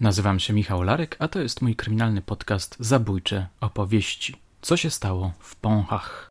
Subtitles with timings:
[0.00, 4.36] Nazywam się Michał Larek, a to jest mój kryminalny podcast Zabójcze opowieści.
[4.60, 6.30] Co się stało w Pąchach?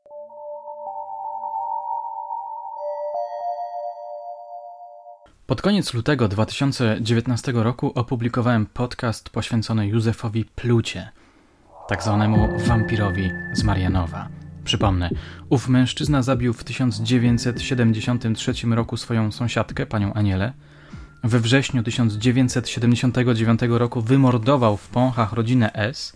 [5.47, 11.09] Pod koniec lutego 2019 roku opublikowałem podcast poświęcony Józefowi Plucie,
[11.87, 14.27] tak zwanemu wampirowi z Marianowa.
[14.63, 15.09] Przypomnę,
[15.49, 20.53] ów mężczyzna zabił w 1973 roku swoją sąsiadkę, panią Anielę,
[21.23, 26.13] we wrześniu 1979 roku wymordował w Pąchach rodzinę S,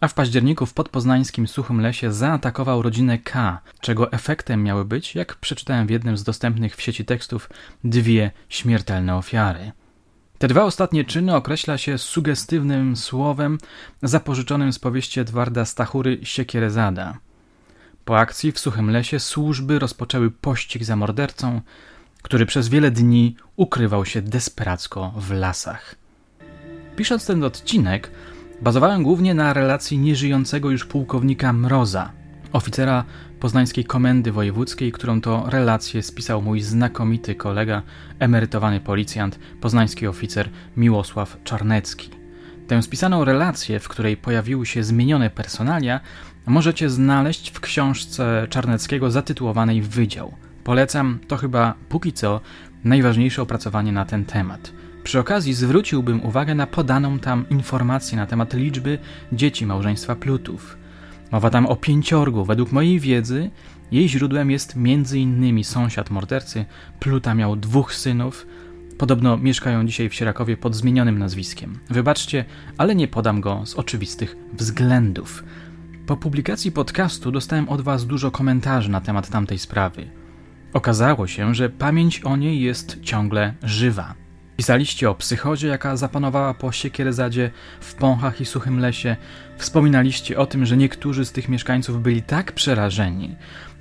[0.00, 5.34] a w październiku w podpoznańskim Suchym Lesie zaatakował rodzinę K, czego efektem miały być, jak
[5.34, 7.50] przeczytałem w jednym z dostępnych w sieci tekstów,
[7.84, 9.72] dwie śmiertelne ofiary.
[10.38, 13.58] Te dwa ostatnie czyny określa się sugestywnym słowem
[14.02, 17.18] zapożyczonym z powieści Edwarda Stachury Siekierezada.
[18.04, 21.60] Po akcji w Suchym Lesie służby rozpoczęły pościg za mordercą,
[22.28, 25.94] który przez wiele dni ukrywał się desperacko w lasach.
[26.96, 28.10] Pisząc ten odcinek,
[28.62, 32.12] bazowałem głównie na relacji nieżyjącego już pułkownika Mroza,
[32.52, 33.04] oficera
[33.40, 37.82] poznańskiej komendy wojewódzkiej, którą to relację spisał mój znakomity kolega,
[38.18, 42.10] emerytowany policjant, poznański oficer Miłosław Czarnecki.
[42.66, 46.00] Tę spisaną relację, w której pojawiły się zmienione personalia,
[46.46, 50.32] możecie znaleźć w książce Czarneckiego zatytułowanej Wydział–
[50.68, 52.40] Polecam, to chyba póki co
[52.84, 54.72] najważniejsze opracowanie na ten temat.
[55.02, 58.98] Przy okazji zwróciłbym uwagę na podaną tam informację na temat liczby
[59.32, 60.78] dzieci małżeństwa Plutów.
[61.32, 62.44] Mowa tam o pięciorgu.
[62.44, 63.50] Według mojej wiedzy
[63.92, 65.64] jej źródłem jest m.in.
[65.64, 66.64] sąsiad mordercy.
[67.00, 68.46] Pluta miał dwóch synów.
[68.98, 71.78] Podobno mieszkają dzisiaj w Sierakowie pod zmienionym nazwiskiem.
[71.90, 72.44] Wybaczcie,
[72.78, 75.44] ale nie podam go z oczywistych względów.
[76.06, 80.17] Po publikacji podcastu dostałem od Was dużo komentarzy na temat tamtej sprawy.
[80.72, 84.14] Okazało się, że pamięć o niej jest ciągle żywa.
[84.56, 89.16] Pisaliście o psychozie, jaka zapanowała po Siekierezadzie, w Pąchach i Suchym Lesie.
[89.56, 93.36] Wspominaliście o tym, że niektórzy z tych mieszkańców byli tak przerażeni,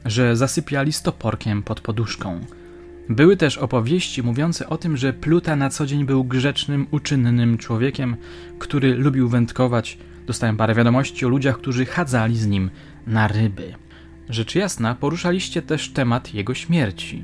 [0.06, 2.42] że zasypiali stoporkiem pod poduszką.
[3.10, 8.18] Były też opowieści mówiące o tym, że Pluta na co dzień był grzecznym, uczynnym człowiekiem,
[8.60, 9.98] który lubił wędkować.
[10.28, 12.70] Dostałem parę wiadomości o ludziach, którzy chadzali z nim
[13.08, 13.74] na ryby.
[14.30, 17.24] Rzecz jasna, poruszaliście też temat jego śmierci.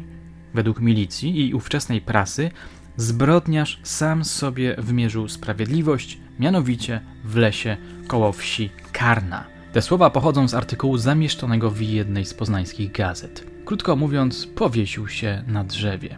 [0.54, 2.52] Według milicji i ówczesnej prasy,
[2.98, 7.78] zbrodniarz sam sobie wymierzył sprawiedliwość, mianowicie w lesie
[8.08, 9.44] koło wsi Karna.
[9.74, 13.48] Te słowa pochodzą z artykułu zamieszczonego w jednej z poznańskich gazet.
[13.66, 16.18] Krótko mówiąc, powiesił się na drzewie.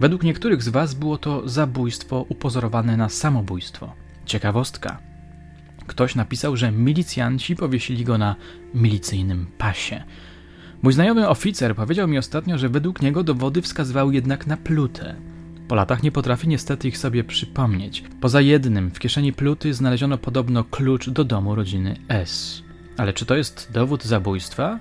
[0.00, 3.92] Według niektórych z Was było to zabójstwo upozorowane na samobójstwo.
[4.26, 5.13] Ciekawostka.
[5.86, 8.36] Ktoś napisał, że milicjanci powiesili go na
[8.74, 10.04] milicyjnym pasie.
[10.82, 15.14] Mój znajomy oficer powiedział mi ostatnio, że według niego dowody wskazywały jednak na plutę.
[15.68, 18.04] Po latach nie potrafi niestety ich sobie przypomnieć.
[18.20, 22.62] Poza jednym, w kieszeni pluty znaleziono podobno klucz do domu rodziny S.
[22.96, 24.78] Ale czy to jest dowód zabójstwa?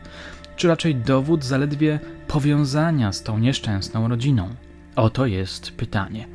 [0.56, 4.50] Czy raczej dowód zaledwie powiązania z tą nieszczęsną rodziną?
[4.96, 6.28] Oto jest pytanie.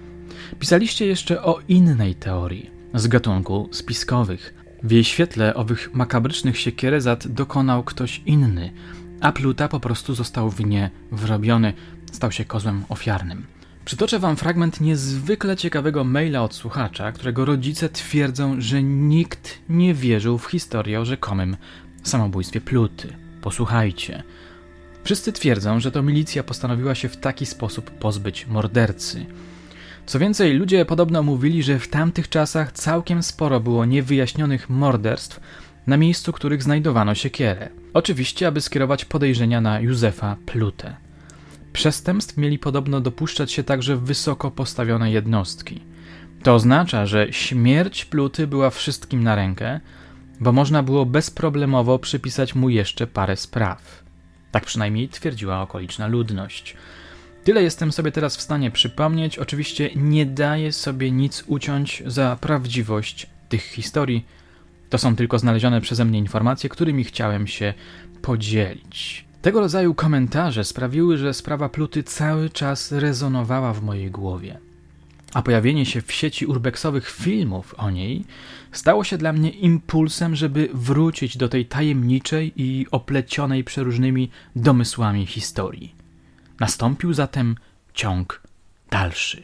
[0.59, 4.55] Pisaliście jeszcze o innej teorii, z gatunku spiskowych.
[4.83, 8.73] W jej świetle owych makabrycznych siekierezat dokonał ktoś inny,
[9.21, 11.73] a Pluta po prostu został w nie wrobiony,
[12.13, 13.47] stał się kozłem ofiarnym.
[13.85, 20.39] Przytoczę wam fragment niezwykle ciekawego maila od słuchacza, którego rodzice twierdzą, że nikt nie wierzył
[20.39, 21.57] w historię o rzekomym
[22.03, 23.17] samobójstwie Pluty.
[23.41, 24.23] Posłuchajcie.
[25.05, 29.27] Wszyscy twierdzą, że to milicja postanowiła się w taki sposób pozbyć mordercy.
[30.09, 35.41] Co więcej, ludzie podobno mówili, że w tamtych czasach całkiem sporo było niewyjaśnionych morderstw,
[35.87, 37.69] na miejscu których znajdowano siekierę.
[37.95, 40.97] Oczywiście, aby skierować podejrzenia na Józefa Plutę.
[41.73, 45.81] Przestępstw mieli podobno dopuszczać się także wysoko postawione jednostki.
[46.43, 49.81] To oznacza, że śmierć Pluty była wszystkim na rękę,
[50.41, 54.05] bo można było bezproblemowo przypisać mu jeszcze parę spraw.
[54.53, 56.77] Tak przynajmniej twierdziła okoliczna ludność.
[57.49, 59.39] Tyle jestem sobie teraz w stanie przypomnieć.
[59.39, 64.27] Oczywiście nie daję sobie nic uciąć za prawdziwość tych historii.
[64.91, 67.75] To są tylko znalezione przeze mnie informacje, którymi chciałem się
[68.23, 69.25] podzielić.
[69.43, 74.59] Tego rodzaju komentarze sprawiły, że sprawa Pluty cały czas rezonowała w mojej głowie.
[75.35, 78.25] A pojawienie się w sieci urbexowych filmów o niej
[78.73, 85.98] stało się dla mnie impulsem, żeby wrócić do tej tajemniczej i oplecionej przeróżnymi domysłami historii.
[86.61, 87.57] Nastąpił zatem
[87.95, 88.43] ciąg
[88.91, 89.43] dalszy.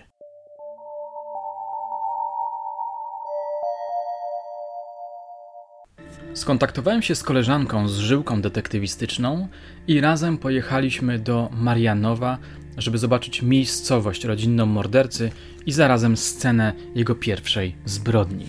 [6.34, 9.48] Skontaktowałem się z koleżanką z żyłką detektywistyczną
[9.86, 12.38] i razem pojechaliśmy do Marianowa
[12.76, 15.30] żeby zobaczyć miejscowość rodzinną mordercy
[15.66, 18.46] i zarazem scenę jego pierwszej zbrodni.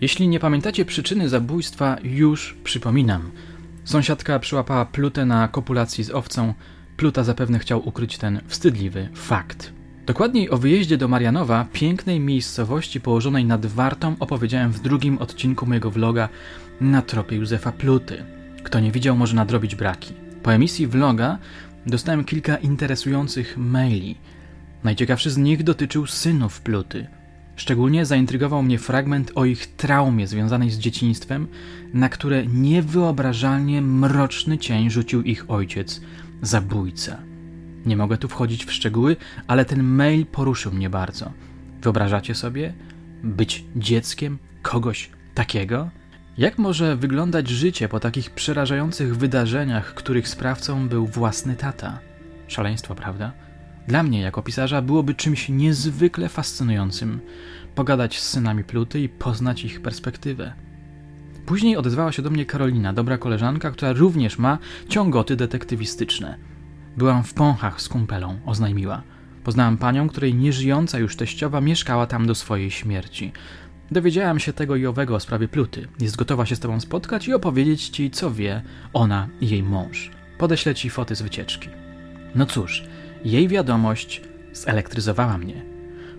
[0.00, 3.30] Jeśli nie pamiętacie przyczyny zabójstwa, już przypominam.
[3.84, 6.54] Sąsiadka przyłapała plutę na kopulacji z owcą.
[6.96, 9.72] Pluta zapewne chciał ukryć ten wstydliwy fakt.
[10.06, 15.90] Dokładniej o wyjeździe do Marianowa, pięknej miejscowości położonej nad Wartą, opowiedziałem w drugim odcinku mojego
[15.90, 16.28] vloga
[16.80, 18.24] na tropie Józefa Pluty.
[18.62, 20.14] Kto nie widział, może nadrobić braki.
[20.42, 21.38] Po emisji vloga
[21.86, 24.16] dostałem kilka interesujących maili.
[24.84, 27.06] Najciekawszy z nich dotyczył synów Pluty.
[27.56, 31.48] Szczególnie zaintrygował mnie fragment o ich traumie związanej z dzieciństwem,
[31.94, 36.00] na które niewyobrażalnie mroczny cień rzucił ich ojciec,
[36.42, 37.18] zabójca.
[37.86, 39.16] Nie mogę tu wchodzić w szczegóły,
[39.46, 41.32] ale ten mail poruszył mnie bardzo.
[41.82, 42.74] Wyobrażacie sobie
[43.22, 45.90] być dzieckiem kogoś takiego?
[46.38, 51.98] Jak może wyglądać życie po takich przerażających wydarzeniach, których sprawcą był własny tata?
[52.46, 53.32] Szaleństwo, prawda?
[53.88, 57.20] Dla mnie, jako pisarza, byłoby czymś niezwykle fascynującym
[57.74, 60.52] pogadać z synami Pluty i poznać ich perspektywę.
[61.46, 64.58] Później odezwała się do mnie Karolina, dobra koleżanka, która również ma
[64.88, 66.36] ciągoty detektywistyczne.
[66.96, 69.02] Byłam w Pąchach z kumpelą, oznajmiła.
[69.44, 73.32] Poznałam panią, której nieżyjąca już teściowa mieszkała tam do swojej śmierci.
[73.90, 75.88] Dowiedziałam się tego i owego o sprawie Pluty.
[76.00, 78.62] Jest gotowa się z tobą spotkać i opowiedzieć ci, co wie
[78.92, 80.10] ona i jej mąż.
[80.38, 81.68] Podeślę ci foty z wycieczki.
[82.34, 82.84] No cóż,
[83.24, 84.20] jej wiadomość
[84.52, 85.62] zelektryzowała mnie.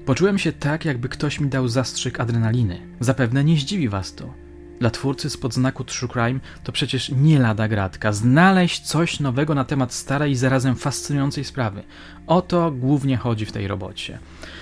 [0.06, 2.82] Poczułem się tak, jakby ktoś mi dał zastrzyk adrenaliny.
[3.00, 4.43] Zapewne nie zdziwi was to.
[4.80, 8.12] Dla twórcy spod znaku True Crime to przecież nie lada gratka.
[8.12, 11.84] Znaleźć coś nowego na temat starej i zarazem fascynującej sprawy.
[12.28, 14.20] O to głównie chodzi w tej robocie.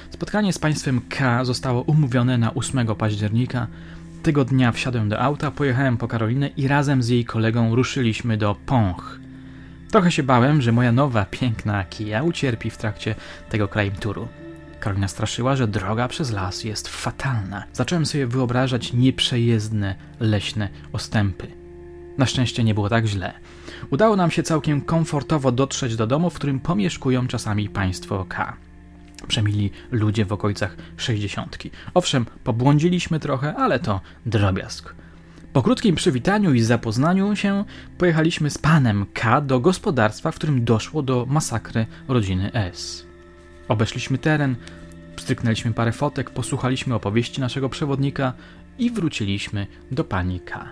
[0.10, 3.68] Spotkanie z państwem K zostało umówione na 8 października.
[4.24, 8.56] Tego dnia wsiadłem do auta, pojechałem po Karolinę i razem z jej kolegą ruszyliśmy do
[8.66, 9.19] Pąch.
[9.92, 13.16] Trochę się bałem, że moja nowa, piękna Kia ucierpi w trakcie
[13.50, 14.28] tego crime touru.
[14.81, 17.63] Karolina straszyła, że droga przez las jest fatalna.
[17.74, 21.48] Zacząłem sobie wyobrażać nieprzejezdne, leśne ostępy.
[22.18, 23.33] Na szczęście nie było tak źle.
[23.89, 28.57] Udało nam się całkiem komfortowo dotrzeć do domu, w którym pomieszkują czasami państwo K.
[29.28, 31.72] Przemili ludzie w okolicach sześćdziesiątki.
[31.94, 34.95] Owszem, pobłądziliśmy trochę, ale to drobiazg.
[35.54, 37.66] Po krótkim przywitaniu i zapoznaniu się
[37.98, 43.11] pojechaliśmy z panem K do gospodarstwa, w którym doszło do masakry rodziny S.
[43.71, 44.56] Obeszliśmy teren,
[45.18, 48.33] stryknęliśmy parę fotek, posłuchaliśmy opowieści naszego przewodnika
[48.79, 50.71] i wróciliśmy do pani K.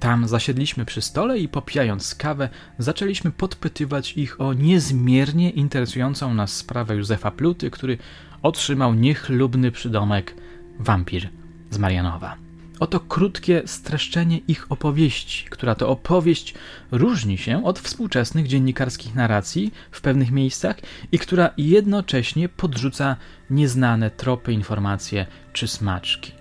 [0.00, 2.48] Tam zasiedliśmy przy stole i popijając kawę,
[2.78, 7.98] zaczęliśmy podpytywać ich o niezmiernie interesującą nas sprawę Józefa Pluty, który
[8.42, 10.34] otrzymał niechlubny przydomek
[10.78, 11.28] wampir
[11.70, 12.49] z Marianowa.
[12.80, 16.54] Oto krótkie streszczenie ich opowieści, która to opowieść
[16.90, 20.76] różni się od współczesnych dziennikarskich narracji w pewnych miejscach
[21.12, 23.16] i która jednocześnie podrzuca
[23.50, 26.32] nieznane tropy, informacje czy smaczki.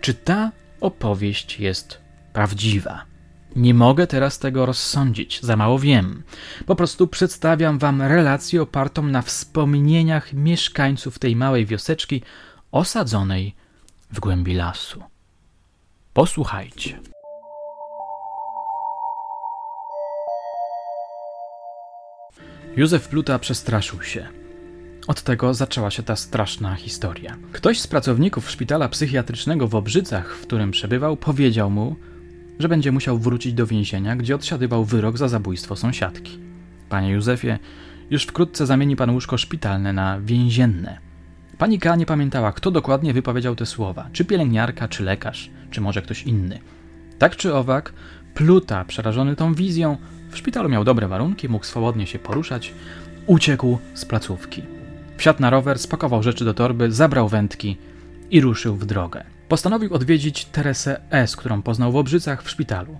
[0.00, 2.00] Czy ta opowieść jest
[2.32, 3.04] prawdziwa?
[3.56, 6.22] Nie mogę teraz tego rozsądzić, za mało wiem.
[6.66, 12.22] Po prostu przedstawiam wam relację opartą na wspomnieniach mieszkańców tej małej wioseczki
[12.72, 13.54] osadzonej
[14.12, 15.09] w głębi lasu.
[16.14, 16.98] Posłuchajcie.
[22.76, 24.26] Józef Pluta przestraszył się.
[25.06, 27.36] Od tego zaczęła się ta straszna historia.
[27.52, 31.96] Ktoś z pracowników szpitala psychiatrycznego w Obrzycach, w którym przebywał, powiedział mu,
[32.58, 36.38] że będzie musiał wrócić do więzienia, gdzie odsiadywał wyrok za zabójstwo sąsiadki.
[36.88, 37.58] Panie Józefie,
[38.10, 41.09] już wkrótce zamieni pan łóżko szpitalne na więzienne.
[41.60, 41.96] Pani K.
[41.96, 46.60] nie pamiętała, kto dokładnie wypowiedział te słowa, czy pielęgniarka, czy lekarz, czy może ktoś inny.
[47.18, 47.92] Tak czy owak,
[48.34, 49.96] Pluta, przerażony tą wizją,
[50.30, 52.74] w szpitalu miał dobre warunki, mógł swobodnie się poruszać,
[53.26, 54.62] uciekł z placówki.
[55.16, 57.76] Wsiadł na rower, spakował rzeczy do torby, zabrał wędki
[58.30, 59.24] i ruszył w drogę.
[59.48, 62.98] Postanowił odwiedzić Teresę S., którą poznał w Obrzycach w szpitalu.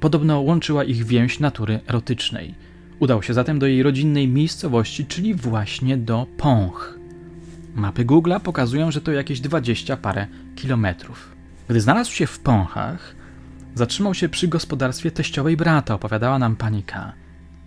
[0.00, 2.54] Podobno łączyła ich więź natury erotycznej.
[3.00, 6.99] Udał się zatem do jej rodzinnej miejscowości, czyli właśnie do Pąch.
[7.74, 11.36] Mapy Google'a pokazują, że to jakieś dwadzieścia parę kilometrów.
[11.68, 13.14] Gdy znalazł się w Pąchach,
[13.74, 17.12] zatrzymał się przy gospodarstwie teściowej brata, opowiadała nam pani K.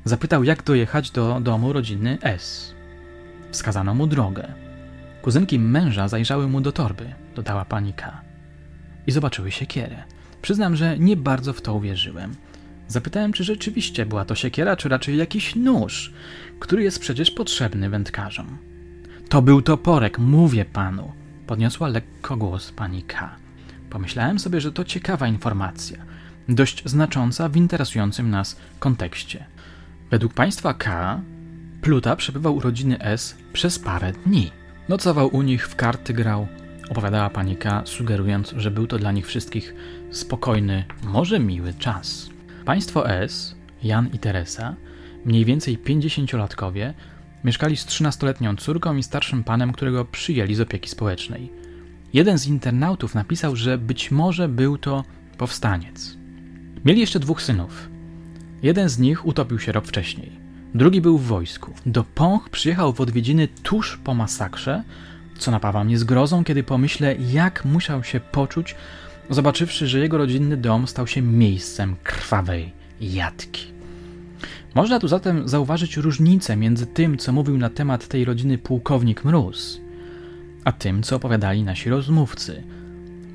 [0.05, 2.73] Zapytał, jak dojechać do domu rodziny S.
[3.51, 4.53] Wskazano mu drogę.
[5.21, 8.21] Kuzynki męża zajrzały mu do torby, dodała pani K.
[9.07, 10.03] I zobaczyły siekierę.
[10.41, 12.35] Przyznam, że nie bardzo w to uwierzyłem.
[12.87, 16.13] Zapytałem, czy rzeczywiście była to siekiera, czy raczej jakiś nóż,
[16.59, 18.72] który jest przecież potrzebny wędkarzom.
[19.33, 21.11] To był toporek, mówię panu,
[21.47, 23.35] podniosła lekko głos pani K.
[23.89, 25.97] Pomyślałem sobie, że to ciekawa informacja,
[26.49, 29.45] dość znacząca w interesującym nas kontekście.
[30.11, 31.21] Według państwa K
[31.81, 34.51] Pluta przebywał u rodziny S przez parę dni.
[34.89, 36.47] Nocował u nich, w karty grał,
[36.89, 39.75] opowiadała pani K, sugerując, że był to dla nich wszystkich
[40.11, 42.29] spokojny, może miły czas.
[42.65, 44.75] Państwo S, Jan i Teresa,
[45.25, 46.93] mniej więcej pięćdziesięciolatkowie,
[47.43, 51.51] mieszkali z trzynastoletnią córką i starszym panem, którego przyjęli z opieki społecznej.
[52.13, 55.03] Jeden z internautów napisał, że być może był to
[55.37, 56.17] powstaniec.
[56.85, 57.89] Mieli jeszcze dwóch synów.
[58.63, 60.31] Jeden z nich utopił się rok wcześniej.
[60.75, 61.73] Drugi był w wojsku.
[61.85, 64.83] Do Pąch przyjechał w odwiedziny tuż po masakrze,
[65.37, 68.75] co napawa mnie zgrozą, kiedy pomyślę, jak musiał się poczuć,
[69.29, 73.72] zobaczywszy, że jego rodzinny dom stał się miejscem krwawej jatki.
[74.75, 79.81] Można tu zatem zauważyć różnicę między tym, co mówił na temat tej rodziny pułkownik Mróz,
[80.63, 82.63] a tym, co opowiadali nasi rozmówcy.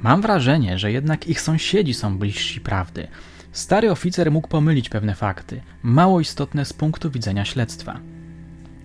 [0.02, 3.08] Mam wrażenie, że jednak ich sąsiedzi są bliżsi prawdy.
[3.52, 8.00] Stary oficer mógł pomylić pewne fakty, mało istotne z punktu widzenia śledztwa.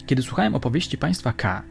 [0.05, 1.63] Kiedy słuchałem opowieści państwa K,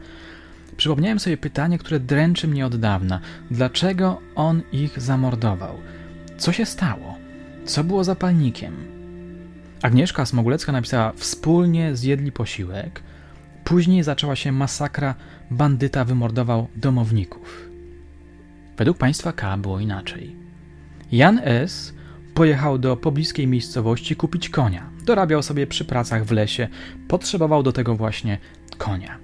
[0.77, 3.19] przypomniałem sobie pytanie, które dręczy mnie od dawna:
[3.51, 5.77] dlaczego on ich zamordował?
[6.37, 7.17] Co się stało?
[7.65, 8.92] Co było zapalnikiem?
[9.83, 13.03] Agnieszka Smogulecka napisała: Wspólnie zjedli posiłek.
[13.63, 15.15] Później zaczęła się masakra,
[15.51, 17.69] bandyta wymordował domowników.
[18.77, 20.35] Według państwa K było inaczej.
[21.11, 21.93] Jan S.
[22.33, 24.89] pojechał do pobliskiej miejscowości kupić konia.
[25.05, 26.67] Dorabiał sobie przy pracach w lesie,
[27.07, 28.37] potrzebował do tego właśnie
[28.77, 29.17] konia.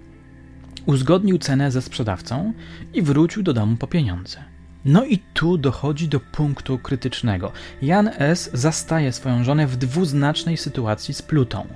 [0.85, 2.53] Uzgodnił cenę ze sprzedawcą
[2.93, 4.43] i wrócił do domu po pieniądze.
[4.85, 7.51] No i tu dochodzi do punktu krytycznego.
[7.81, 8.49] Jan S.
[8.53, 11.67] zastaje swoją żonę w dwuznacznej sytuacji z Plutą.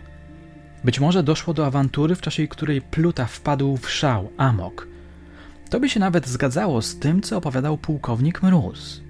[0.83, 4.87] Być może doszło do awantury, w czasie której Pluta wpadł w szał, amok.
[5.69, 9.02] To by się nawet zgadzało z tym, co opowiadał pułkownik Mróz.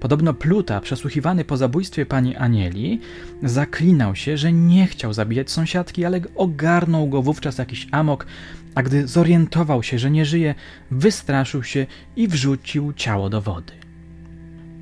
[0.00, 3.00] Podobno Pluta, przesłuchiwany po zabójstwie pani Anieli,
[3.42, 8.26] zaklinał się, że nie chciał zabijać sąsiadki, ale ogarnął go wówczas jakiś amok,
[8.74, 10.54] a gdy zorientował się, że nie żyje,
[10.90, 13.72] wystraszył się i wrzucił ciało do wody.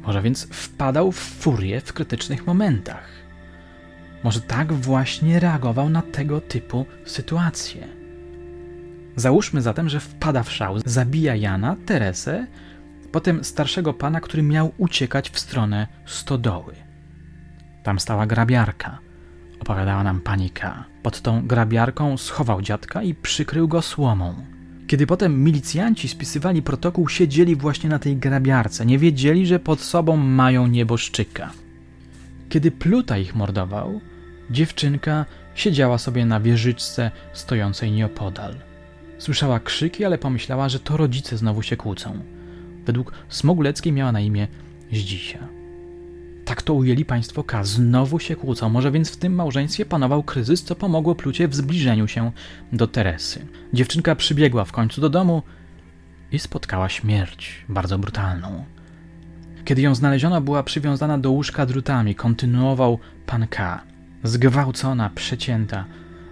[0.02, 3.08] Może więc wpadał w furię w krytycznych momentach.
[4.24, 7.88] Może tak właśnie reagował na tego typu sytuacje.
[9.16, 12.46] Załóżmy zatem, że wpada w szał, zabija Jana, Teresę,
[13.12, 16.74] potem starszego pana, który miał uciekać w stronę stodoły.
[17.82, 18.98] Tam stała grabiarka,
[19.60, 20.84] opowiadała nam pani K.
[21.02, 24.34] Pod tą grabiarką schował dziadka i przykrył go słomą.
[24.86, 30.16] Kiedy potem milicjanci spisywali protokół, siedzieli właśnie na tej grabiarce, nie wiedzieli, że pod sobą
[30.16, 31.50] mają nieboszczyka.
[32.48, 34.00] Kiedy Pluta ich mordował,
[34.50, 35.24] dziewczynka
[35.54, 38.54] siedziała sobie na wieżyczce stojącej nieopodal.
[39.18, 42.20] Słyszała krzyki, ale pomyślała, że to rodzice znowu się kłócą.
[42.88, 44.48] Według Smoguleckiej miała na imię
[44.92, 45.48] Zdzisia.
[46.44, 47.64] Tak to ujęli państwo K.
[47.64, 48.68] Znowu się kłócą.
[48.68, 52.32] Może więc w tym małżeństwie panował kryzys, co pomogło Plucie w zbliżeniu się
[52.72, 53.46] do Teresy.
[53.72, 55.42] Dziewczynka przybiegła w końcu do domu
[56.32, 58.64] i spotkała śmierć, bardzo brutalną.
[59.64, 63.82] Kiedy ją znaleziono, była przywiązana do łóżka drutami, kontynuował pan K.
[64.22, 65.84] Zgwałcona, przecięta.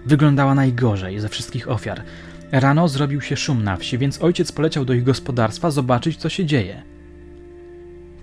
[0.06, 2.02] Wyglądała najgorzej ze wszystkich ofiar.
[2.52, 6.46] Rano zrobił się szum na wsi, więc ojciec poleciał do ich gospodarstwa zobaczyć, co się
[6.46, 6.82] dzieje.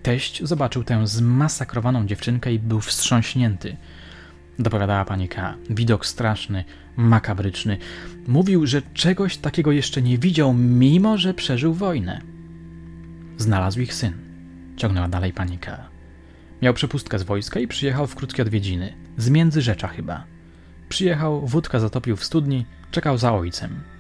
[0.04, 3.78] Teść zobaczył tę zmasakrowaną dziewczynkę i był wstrząśnięty.
[4.60, 5.56] Dopowiadała pani K.
[5.70, 6.64] Widok straszny,
[6.98, 7.78] makabryczny.
[8.28, 12.22] Mówił, że czegoś takiego jeszcze nie widział, mimo że przeżył wojnę.
[13.38, 14.14] Znalazł ich syn.
[14.76, 15.90] Ciągnęła dalej pani K.
[16.62, 18.94] Miał przepustkę z wojska i przyjechał w krótkie odwiedziny.
[19.18, 20.24] Z Międzyrzecza chyba.
[20.90, 23.93] Przyjechał, wódka zatopił w studni, czekał za ojcem.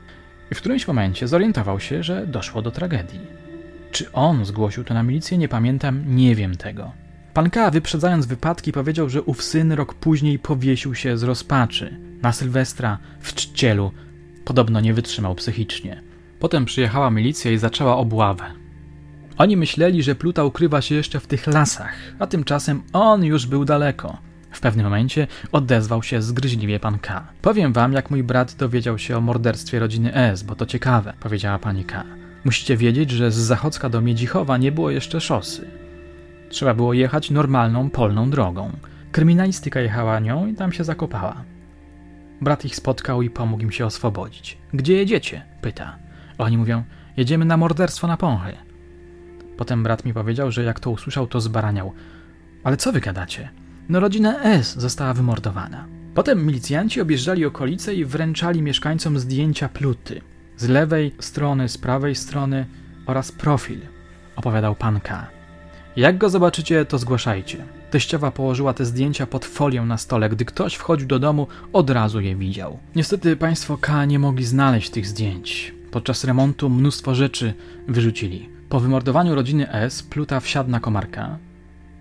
[0.54, 3.20] W którymś momencie zorientował się, że doszło do tragedii.
[3.92, 6.92] Czy on zgłosił to na milicję, nie pamiętam, nie wiem tego.
[7.34, 11.98] Pan K., wyprzedzając wypadki, powiedział, że ów syn rok później powiesił się z rozpaczy.
[12.22, 13.92] Na Sylwestra, w czcielu.
[14.46, 16.04] Podobno nie wytrzymał psychicznie.
[16.40, 18.44] Potem przyjechała milicja i zaczęła obławę.
[19.38, 23.66] Oni myśleli, że Pluta ukrywa się jeszcze w tych lasach, a tymczasem on już był
[23.66, 24.18] daleko.
[24.53, 27.27] W pewnym momencie odezwał się zgryźliwie pan K.
[27.41, 31.60] Powiem wam, jak mój brat dowiedział się o morderstwie rodziny S, bo to ciekawe, powiedziała
[31.60, 32.03] pani K.
[32.45, 35.67] Musicie wiedzieć, że z Zachodzka do Miedzichowa nie było jeszcze szosy.
[36.50, 38.72] Trzeba było jechać normalną polną drogą.
[39.12, 41.43] Kryminalistyka jechała nią i tam się zakopała.
[42.41, 44.57] Brat ich spotkał i pomógł im się oswobodzić.
[44.74, 45.45] Gdzie jedziecie?
[45.62, 45.98] pyta.
[46.38, 46.83] Oni mówią,
[47.17, 48.53] jedziemy na morderstwo na Pąchy.
[49.57, 51.93] Potem brat mi powiedział, że jak to usłyszał, to zbaraniał.
[52.63, 53.50] Ale co wy gadacie?
[53.90, 55.88] No rodzina S została wymordowana.
[56.16, 60.22] Potem milicjanci objeżdżali okolice i wręczali mieszkańcom zdjęcia pluty.
[60.58, 62.66] Z lewej strony, z prawej strony
[63.06, 63.80] oraz profil,
[64.36, 65.28] opowiadał pan K.
[65.96, 67.66] Jak go zobaczycie, to zgłaszajcie.
[67.92, 70.30] Teściowa położyła te zdjęcia pod folią na stole.
[70.30, 72.80] Gdy ktoś wchodził do domu, od razu je widział.
[72.96, 75.74] Niestety państwo K nie mogli znaleźć tych zdjęć.
[75.92, 77.54] Podczas remontu mnóstwo rzeczy
[77.88, 78.50] wyrzucili.
[78.70, 81.38] Po wymordowaniu rodziny S pluta wsiadł na komarka,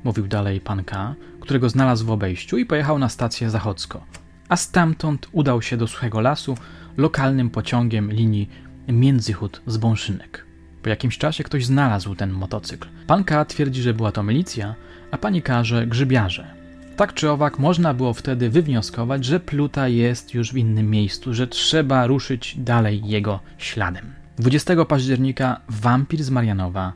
[0.04, 4.04] mówił dalej pan K, którego znalazł w obejściu i pojechał na stację Zachodzko.
[4.48, 6.54] A stamtąd udał się do suchego lasu
[6.96, 8.48] lokalnym pociągiem linii
[8.88, 10.46] Międzychód z Bąszynek.
[10.82, 12.88] Po jakimś czasie ktoś znalazł ten motocykl.
[13.06, 14.74] Pan K twierdzi, że była to milicja,
[15.10, 16.54] a pani K, że grzybiarze.
[16.96, 21.46] Tak czy owak, można było wtedy wywnioskować, że Pluta jest już w innym miejscu, że
[21.46, 24.12] trzeba ruszyć dalej jego śladem.
[24.38, 26.92] 20 października wampir z Marianowa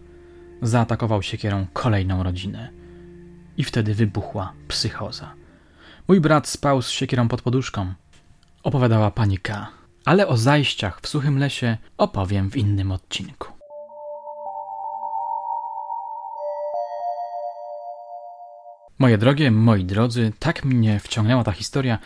[0.62, 2.68] zaatakował siekierą kolejną rodzinę.
[3.56, 5.32] I wtedy wybuchła psychoza.
[6.08, 7.94] Mój brat spał z siekierą pod poduszką.
[8.62, 9.68] Opowiadała pani K.
[10.04, 13.52] Ale o zajściach w suchym lesie opowiem w innym odcinku.
[18.98, 21.98] Moje drogie, moi drodzy, tak mnie wciągnęła ta historia,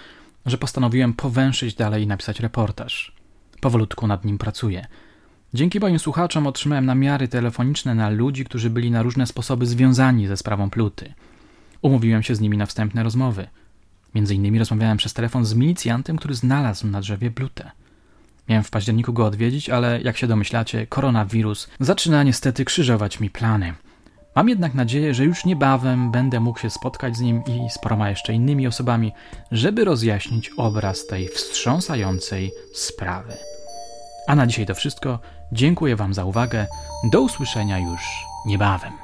[0.47, 3.12] że postanowiłem powęszyć dalej i napisać reportaż.
[3.61, 4.87] Powolutku nad nim pracuję.
[5.54, 10.37] Dzięki moim słuchaczom otrzymałem namiary telefoniczne na ludzi, którzy byli na różne sposoby związani ze
[10.37, 11.14] sprawą pluty.
[11.83, 13.47] Umówiłem się z nimi na wstępne rozmowy.
[14.15, 17.71] Między innymi rozmawiałem przez telefon z milicjantem, który znalazł na drzewie plutę.
[18.49, 23.75] Miałem w październiku go odwiedzić, ale jak się domyślacie, koronawirus zaczyna niestety krzyżować mi plany.
[24.37, 28.11] Mam jednak nadzieję, że już niebawem będę mógł się spotkać z nim i z paroma
[28.11, 29.13] jeszcze innymi osobami,
[29.53, 33.37] żeby rozjaśnić obraz tej wstrząsającej sprawy.
[34.27, 35.19] A na dzisiaj to wszystko.
[35.53, 36.67] Dziękuję Wam za uwagę.
[37.13, 38.01] Do usłyszenia już
[38.47, 39.00] niebawem.